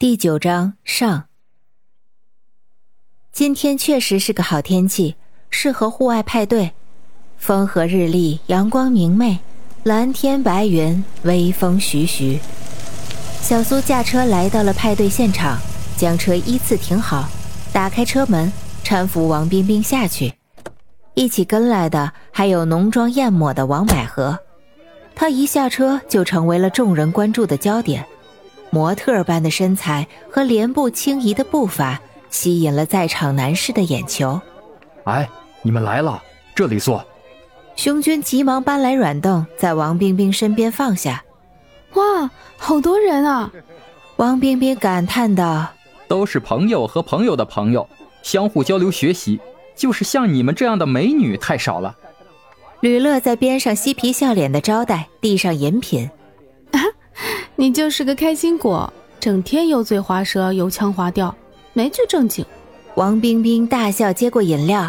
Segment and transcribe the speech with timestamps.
[0.00, 1.24] 第九章上。
[3.32, 5.16] 今天确实是个好天气，
[5.50, 6.70] 适合户外派对。
[7.36, 9.40] 风和日丽，阳光明媚，
[9.82, 12.38] 蓝天白云，微风徐徐。
[13.40, 15.58] 小苏驾车来到了派对现场，
[15.96, 17.28] 将车依次停好，
[17.72, 18.52] 打开车门，
[18.84, 20.32] 搀扶王冰冰下去。
[21.14, 24.38] 一起跟来的还有浓妆艳抹的王百合，
[25.16, 28.06] 她一下车就成为了众人关注的焦点。
[28.70, 32.00] 模特般的身材和莲步轻移的步伐，
[32.30, 34.40] 吸引了在场男士的眼球。
[35.04, 35.28] 哎，
[35.62, 36.22] 你们来了，
[36.54, 37.04] 这里坐。
[37.76, 41.24] 熊军急忙搬来软凳，在王冰冰身边放下。
[41.94, 43.50] 哇，好多人啊！
[44.16, 45.68] 王冰冰感叹道
[46.08, 47.88] ：“都是朋友和朋友的朋友，
[48.22, 49.40] 相互交流学习。
[49.76, 51.96] 就是像你们这样的美女太少了。”
[52.80, 56.10] 吕乐在边上嬉皮笑脸的招待，递上饮品。
[57.60, 61.34] 你就是个开心果，整天油嘴滑舌、油腔滑调，
[61.72, 62.46] 没句正经。
[62.94, 64.88] 王冰冰大笑，接过饮料。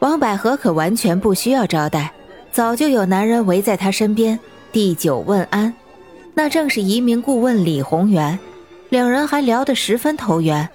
[0.00, 2.12] 王百合可完全不需要招待，
[2.50, 4.36] 早就有男人围在她身边
[4.72, 5.72] 递酒问安。
[6.34, 8.36] 那正是移民顾问李宏源，
[8.88, 10.68] 两人还聊得十分投缘，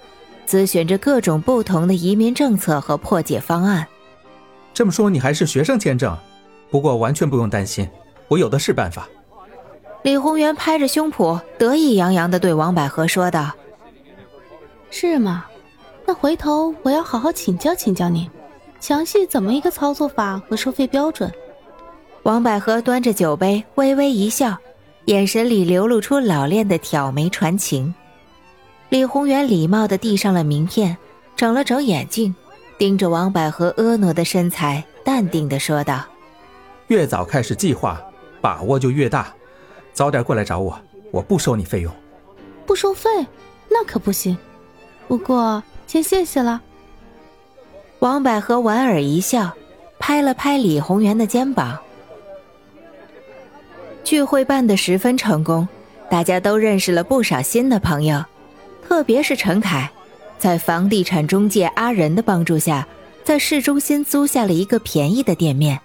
[0.48, 3.86] 咨询着各种不同的移民政策和破解方案。
[4.72, 6.16] 这么说，你还是学生签证？
[6.70, 7.86] 不过完全不用担心，
[8.28, 9.06] 我有的是办法。
[10.04, 13.50] 李宏源拍着胸脯，得意洋洋的对王百合说道
[14.92, 15.46] ：“是吗？
[16.04, 18.30] 那回头我要好好请教请教您，
[18.80, 21.32] 详细怎么一个操作法和收费标准。”
[22.24, 24.54] 王百合端着酒杯，微微一笑，
[25.06, 27.94] 眼神里流露出老练的挑眉传情。
[28.90, 30.94] 李宏源礼貌地递上了名片，
[31.34, 32.34] 整了整眼镜，
[32.76, 36.04] 盯着王百合婀娜的身材，淡定的说道
[36.88, 37.98] ：“越早开始计划，
[38.42, 39.32] 把握就越大。”
[39.94, 40.78] 早点过来找我，
[41.12, 41.94] 我不收你费用。
[42.66, 43.08] 不收费？
[43.70, 44.36] 那可不行。
[45.06, 46.60] 不过先谢谢了。
[48.00, 49.52] 王百合莞尔一笑，
[49.98, 51.78] 拍了拍李宏源的肩膀。
[54.02, 55.66] 聚会办得十分成功，
[56.10, 58.22] 大家都认识了不少新的朋友。
[58.86, 59.90] 特别是陈凯，
[60.38, 62.86] 在房地产中介阿仁的帮助下，
[63.22, 65.80] 在市中心租下了一个便宜的店面。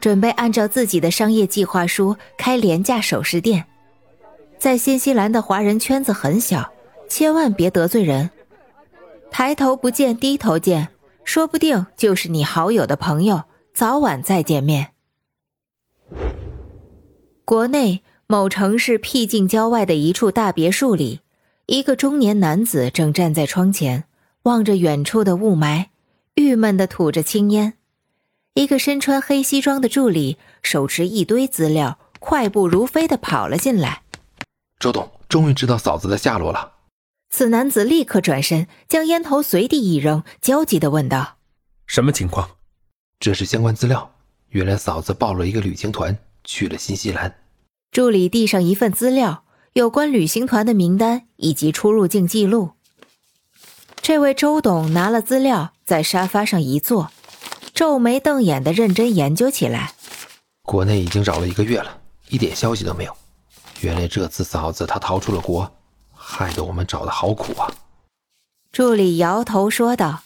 [0.00, 3.64] 准备按照自己的商业计划书开廉价首饰店，
[4.58, 6.72] 在新西兰的华人圈子很小，
[7.08, 8.30] 千万别得罪人。
[9.30, 10.88] 抬头不见低头见，
[11.24, 13.44] 说不定就是你好友的朋友，
[13.74, 14.92] 早晚再见面。
[17.44, 21.20] 国内某城市僻静郊外的一处大别墅里，
[21.66, 24.04] 一个中年男子正站在窗前，
[24.42, 25.86] 望着远处的雾霾，
[26.34, 27.77] 郁闷的吐着青烟。
[28.58, 34.02] 一个身穿黑西装的助理手持一堆资料，快步如飞的跑了进来。
[34.80, 36.72] 周董终于知道嫂子的下落了。
[37.30, 41.36] 此男子立刻转身，将烟头随地一扔，焦急的问道
[41.86, 42.50] ：“什么情况？”
[43.20, 44.12] 这是相关资料。
[44.48, 47.32] 原来嫂子报了一个旅行团去了新西兰。
[47.92, 52.70] 助理递上一份资料，有关旅行团的名单以及出入境记录。
[54.02, 57.12] 这位周董拿了资料，在沙发上一坐。
[57.78, 59.92] 皱眉瞪眼的认真研究起来。
[60.64, 61.88] 国内已经找了一个月了，
[62.28, 63.16] 一点消息都没有。
[63.82, 65.70] 原来这次嫂子她逃出了国，
[66.12, 67.70] 害得我们找的好苦啊！
[68.72, 70.18] 助理摇头说道。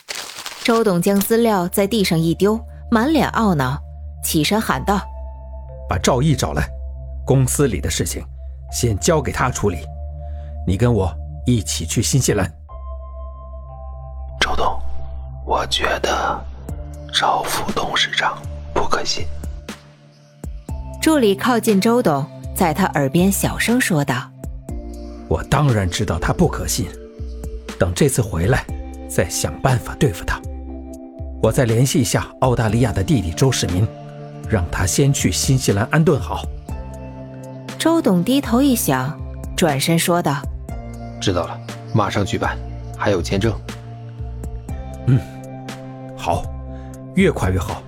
[0.64, 2.58] 周董将资料在地上一丢，
[2.90, 3.78] 满脸懊恼，
[4.24, 4.98] 起身喊道
[5.90, 6.66] ：“把赵毅找来，
[7.26, 8.24] 公司里的事情
[8.72, 9.80] 先交给他处理。
[10.66, 11.14] 你跟我
[11.44, 12.50] 一起去新西兰。”
[14.40, 14.80] 周董，
[15.44, 16.42] 我觉得。
[17.12, 18.40] 赵副董事长
[18.72, 19.26] 不可信。
[21.00, 22.24] 助理靠近周董，
[22.54, 24.30] 在他耳边小声说道
[25.28, 26.86] ：“我当然知道他不可信，
[27.78, 28.64] 等这次回来，
[29.08, 30.40] 再想办法对付他。
[31.42, 33.86] 我再联系一下澳大利亚的弟弟周世民，
[34.48, 36.46] 让他先去新西兰安顿好。”
[37.78, 39.20] 周董低头一想，
[39.54, 40.40] 转身说道
[41.20, 41.60] ：“知道了，
[41.92, 42.56] 马上去办，
[42.96, 43.54] 还有签证。”
[45.08, 45.20] 嗯，
[46.16, 46.42] 好。
[47.14, 47.82] 越快越好，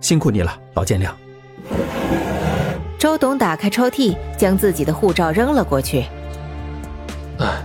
[0.00, 1.10] 辛苦你了，老见谅。
[2.98, 6.04] 周董打开抽屉，将自己的护照扔了过去。
[7.38, 7.64] 哎，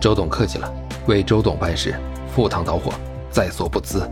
[0.00, 0.70] 周董客气了，
[1.06, 1.94] 为周董办事，
[2.34, 2.92] 赴汤蹈火，
[3.30, 4.08] 在所不辞。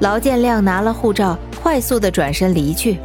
[0.00, 2.98] 劳建亮拿了护照，快速的转身离去。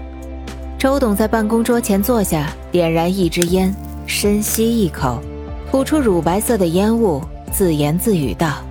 [0.79, 3.73] 周董在办公桌前坐下，点燃一支烟，
[4.07, 5.21] 深吸一口，
[5.69, 7.21] 吐出乳白色的烟雾，
[7.51, 8.63] 自言自语道。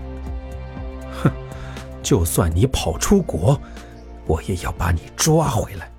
[2.02, 3.60] 就算你跑出国，
[4.26, 5.90] 我也要把你抓回来。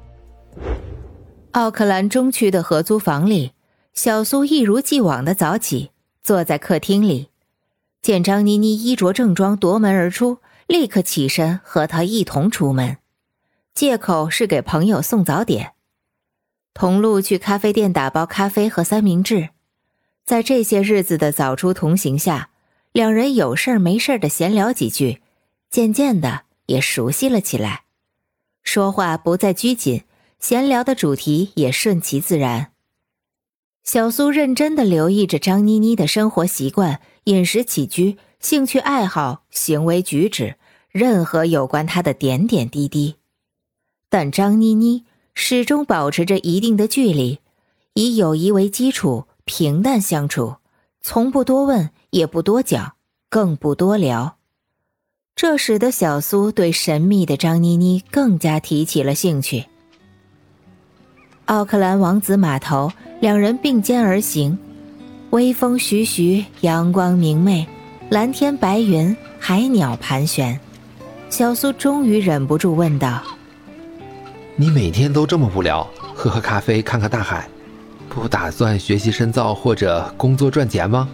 [1.52, 3.52] 奥克兰中区的合租房里，
[3.94, 7.30] 小苏一如既往的早起，坐在客厅里，
[8.02, 12.98] 见张妮妮衣着正装夺门而出，立刻起身和她一同出门，
[13.74, 15.74] 借口是给朋友送早点。
[16.74, 19.50] 同路去咖啡店打包咖啡和三明治，
[20.24, 22.50] 在这些日子的早出同行下，
[22.94, 25.21] 两人有事儿没事儿的闲聊几句，
[25.72, 27.86] 渐渐的也熟悉了起来，
[28.62, 30.04] 说话不再拘谨，
[30.38, 32.74] 闲聊的主题也顺其自然。
[33.84, 40.58] 小苏认真的留意着张妮妮的生活习惯、饮食起居、兴趣爱好、行为举止，
[40.90, 43.16] 任何有关她的点点滴滴，
[44.10, 45.06] 但张妮妮。
[45.34, 47.40] 始终保持着一定的距离，
[47.94, 50.58] 以友谊为基础，平淡相处，
[51.00, 52.98] 从不多问，也不多讲，
[53.30, 54.38] 更不多聊。
[55.42, 59.66] 这使得小苏对神秘的张妮妮更加提起了兴趣。
[61.46, 62.92] 奥克兰王子码头，
[63.22, 64.56] 两人并肩而行，
[65.32, 67.68] 微风徐徐，阳光明媚，
[68.10, 70.60] 蓝天白云，海鸟盘旋。
[71.32, 73.24] 小苏终于忍不住问道。
[74.56, 77.50] 你每天都这么无聊，喝喝咖啡，看看大海，
[78.10, 81.10] 不打算学习深造或者工作赚钱吗？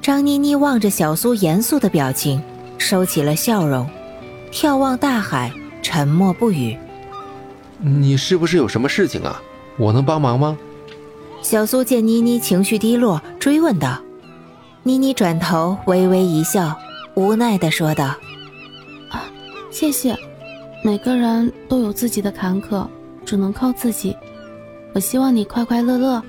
[0.00, 2.42] 张妮妮望着小苏严肃的表情，
[2.82, 3.88] 收起了笑容，
[4.50, 5.52] 眺望大海，
[5.82, 6.76] 沉默不语。
[7.78, 9.40] 你是不是有什么事情啊？
[9.78, 10.58] 我能帮忙吗？
[11.42, 14.00] 小苏见妮妮情绪低落，追问道。
[14.82, 16.76] 妮妮转头微微一笑，
[17.14, 18.06] 无奈的说道
[19.10, 19.24] ：“啊，
[19.70, 20.16] 谢谢。”
[20.84, 22.84] 每个人都有自己的坎坷，
[23.24, 24.16] 只能靠自己。
[24.92, 26.20] 我希望你快快乐乐，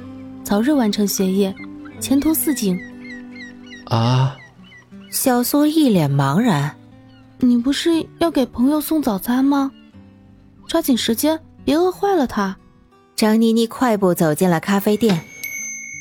[0.43, 1.53] 早日完成学业，
[1.99, 2.79] 前途似锦。
[3.85, 4.37] 啊！
[5.13, 6.75] 小苏一脸茫然。
[7.37, 9.71] 你不是要给朋友送早餐吗？
[10.67, 12.57] 抓紧时间，别饿坏了他。
[13.15, 15.23] 张妮妮快步走进了咖啡店，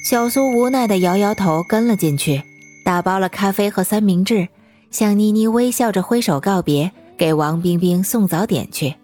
[0.08, 2.42] 小苏无奈的摇摇头，跟了进去，
[2.86, 4.48] 打包了咖啡和三明治，
[4.90, 6.90] 向妮妮微笑着挥手告别。
[7.18, 8.94] 给王冰冰送早点去，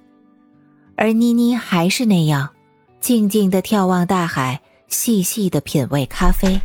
[0.96, 2.48] 而妮妮还是那样，
[3.00, 6.60] 静静的眺望大海，细细的品味咖啡。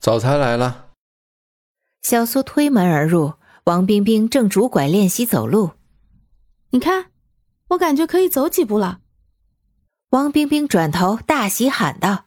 [0.00, 0.87] 早餐来了。
[2.08, 3.34] 小苏推门而入，
[3.64, 5.72] 王冰冰正拄拐练习走路。
[6.70, 7.10] 你看，
[7.68, 9.00] 我感觉可以走几步了。
[10.08, 12.24] 王冰冰转头大喜喊道：“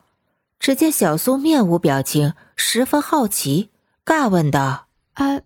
[0.61, 3.71] 只见小苏面无表情，十分好奇，
[4.05, 4.85] 尬问道
[5.17, 5.41] ：‘啊，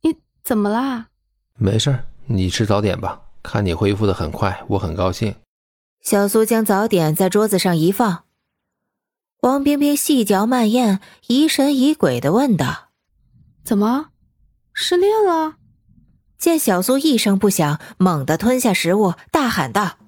[0.00, 1.06] 你怎么啦？’
[1.54, 3.20] 没事儿，你吃早点吧。
[3.44, 5.36] 看你恢复的很快，我很高兴。
[6.02, 8.24] 小苏将早点在桌子上一放，
[9.42, 10.98] 王冰冰细嚼慢咽，
[11.28, 12.87] 疑神疑鬼的问道
[13.68, 14.06] ：“怎么，
[14.72, 15.56] 失恋了？”
[16.40, 19.98] 见小苏一声不响，猛地吞下食物，大喊道：“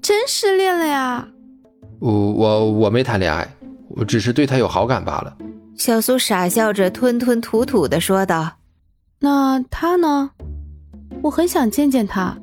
[0.00, 1.26] 真失恋了呀
[1.98, 3.56] ！”“我我我没谈恋爱，
[3.88, 5.36] 我只是对他有好感罢了。”
[5.76, 8.58] 小苏傻笑着，吞吞吐吐的说道
[9.18, 10.30] ：“那他呢？”
[11.22, 12.38] 我很想见见他，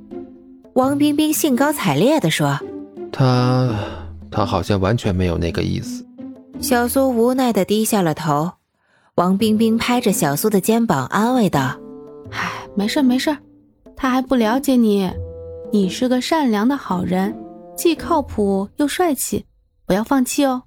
[0.74, 2.60] 王冰冰兴高采烈的说
[3.13, 3.74] ：“他，
[4.30, 6.06] 他好像完全没有那个意思。”
[6.60, 8.51] 小苏无奈的低下了头。
[9.15, 11.79] 王冰冰拍着小苏的肩膀安慰道
[12.31, 13.33] ：“哎，没事没事，
[13.95, 15.09] 他还不了解你，
[15.71, 17.33] 你是个善良的好人，
[17.77, 19.45] 既靠谱又帅气，
[19.85, 20.63] 不要放弃哦。”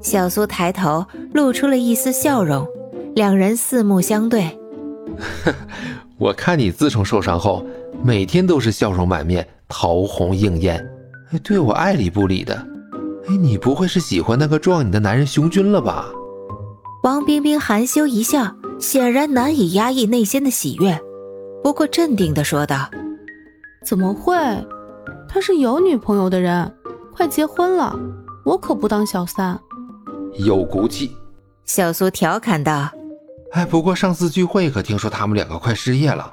[0.00, 1.04] 小苏抬头
[1.34, 2.66] 露出了一丝笑容，
[3.14, 4.58] 两人四目相对。
[6.16, 7.62] 我看你自从受伤后，
[8.02, 10.82] 每天都是笑容满面、桃红映艳，
[11.44, 12.54] 对我爱理不理的。
[13.28, 16.06] 哎，你不会是喜欢那个撞你的男人熊军了吧？
[17.04, 21.00] 王冰冰含羞一笑，显然难以压抑内心的喜悦，
[21.62, 22.90] 不过镇定的说道
[23.86, 24.34] ：“怎么会？
[25.28, 26.74] 他是有女朋友的人，
[27.14, 27.96] 快结婚了，
[28.44, 29.58] 我可不当小三。”
[30.44, 31.16] 有骨气，
[31.64, 32.90] 小苏调侃道。
[33.52, 36.32] 哎，不过上次聚会可听说他们两个快失业了，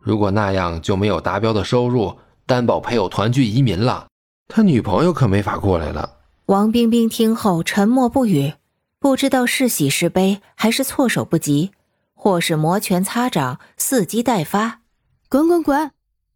[0.00, 2.14] 如果那样就没有达标的收入，
[2.46, 4.06] 担保配偶团聚移民了，
[4.48, 6.10] 他女朋友可没法过来了。
[6.46, 8.52] 王冰冰听后沉默不语，
[9.02, 11.72] 不知道是喜是悲，还是措手不及，
[12.14, 14.82] 或是摩拳擦掌，伺机待发。
[15.28, 15.90] 滚滚滚！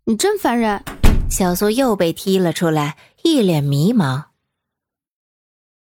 [0.06, 0.82] 你真烦人！
[1.30, 4.24] 小苏又被踢了出来，一脸迷茫。